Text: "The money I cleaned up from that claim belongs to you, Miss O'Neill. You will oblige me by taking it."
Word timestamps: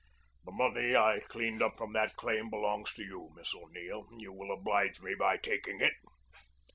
"The 0.45 0.51
money 0.51 0.95
I 0.95 1.19
cleaned 1.19 1.61
up 1.61 1.77
from 1.77 1.93
that 1.93 2.15
claim 2.15 2.49
belongs 2.49 2.91
to 2.93 3.03
you, 3.03 3.31
Miss 3.35 3.53
O'Neill. 3.53 4.07
You 4.19 4.33
will 4.33 4.51
oblige 4.51 4.99
me 4.99 5.13
by 5.13 5.37
taking 5.37 5.79
it." 5.79 5.93